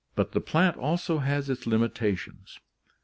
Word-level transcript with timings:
But 0.15 0.31
the 0.31 0.41
plant 0.41 0.77
also 0.77 1.19
has 1.19 1.47
its 1.47 1.67
limitations. 1.67 2.57